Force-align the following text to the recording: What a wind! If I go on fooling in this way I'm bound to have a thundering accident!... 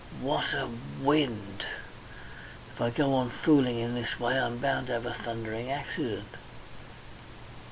What 0.19 0.45
a 0.51 0.67
wind! 0.99 1.63
If 2.73 2.81
I 2.81 2.89
go 2.89 3.13
on 3.13 3.29
fooling 3.29 3.77
in 3.77 3.93
this 3.93 4.19
way 4.19 4.39
I'm 4.39 4.57
bound 4.57 4.87
to 4.87 4.93
have 4.93 5.05
a 5.05 5.13
thundering 5.13 5.69
accident!... 5.69 6.27